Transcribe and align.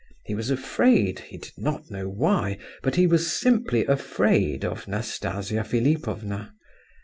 He 0.25 0.33
was 0.33 0.49
afraid, 0.49 1.19
he 1.19 1.37
did 1.37 1.51
not 1.59 1.91
know 1.91 2.09
why, 2.09 2.57
but 2.81 2.95
he 2.95 3.05
was 3.05 3.31
simply 3.31 3.85
afraid 3.85 4.65
of 4.65 4.87
Nastasia 4.87 5.63
Philipovna. 5.63 6.55